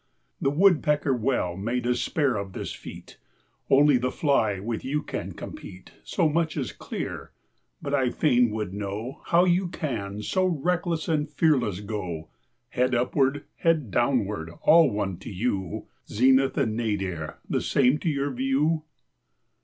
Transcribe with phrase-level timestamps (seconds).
[0.41, 3.19] The woodpecker well may despair of this feat—
[3.69, 5.91] Only the fly with you can compete!
[6.03, 7.33] So much is clear;
[7.83, 12.29] but I fain would know How you can so reckless and fearless go,
[12.69, 18.31] Head upward, head downward, all one to you, Zenith and nadir the same to your
[18.31, 18.85] view?